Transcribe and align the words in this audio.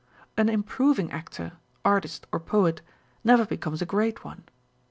An 0.35 0.49
improving 0.49 1.11
actor, 1.11 1.59
artist, 1.85 2.25
or 2.31 2.39
poet 2.39 2.81
never 3.23 3.45
becomes 3.45 3.83
a 3.83 3.85
great 3.85 4.25
one. 4.25 4.45